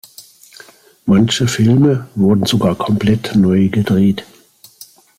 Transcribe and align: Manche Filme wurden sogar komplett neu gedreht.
Manche 1.05 1.47
Filme 1.47 2.07
wurden 2.15 2.47
sogar 2.47 2.73
komplett 2.73 3.35
neu 3.35 3.69
gedreht. 3.69 4.25